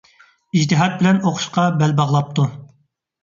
ئىجتىھات 0.59 0.95
بىلەن 1.01 1.19
ئوقۇشقا 1.31 1.65
بەل 1.83 1.93
باغلاپتۇ. 2.01 2.47